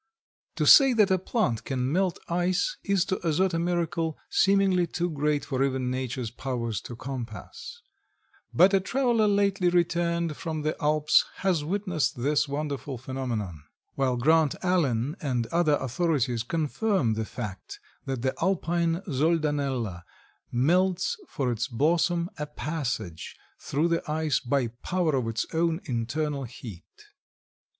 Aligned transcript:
To 0.55 0.65
say 0.65 0.93
that 0.93 1.11
a 1.11 1.19
plant 1.19 1.63
can 1.63 1.91
melt 1.91 2.17
ice 2.27 2.75
is 2.83 3.05
to 3.05 3.23
assert 3.27 3.53
a 3.53 3.59
miracle 3.59 4.17
seemingly 4.31 4.87
too 4.87 5.11
great 5.11 5.45
for 5.45 5.63
even 5.63 5.91
Nature's 5.91 6.31
powers 6.31 6.81
to 6.85 6.95
compass, 6.95 7.83
but 8.51 8.73
a 8.73 8.79
traveler 8.79 9.27
lately 9.27 9.69
returned 9.69 10.35
from 10.35 10.63
the 10.63 10.75
Alps 10.81 11.25
has 11.45 11.63
witnessed 11.63 12.19
this 12.19 12.47
wonderful 12.47 12.97
phenomenon, 12.97 13.61
while 13.93 14.17
Grant 14.17 14.55
Allen 14.63 15.17
and 15.21 15.45
other 15.51 15.75
authorities 15.75 16.41
confirm 16.41 17.13
the 17.13 17.23
fact 17.23 17.79
that 18.05 18.23
the 18.23 18.33
Alpine 18.41 19.01
Soldanella 19.03 20.01
melts 20.51 21.15
for 21.27 21.51
its 21.51 21.67
blossom 21.67 22.27
a 22.39 22.47
passage 22.47 23.35
through 23.59 23.89
the 23.89 24.09
ice 24.11 24.39
by 24.39 24.65
power 24.69 25.15
of 25.15 25.27
its 25.27 25.45
own 25.53 25.79
internal 25.85 26.45
heat. 26.45 26.89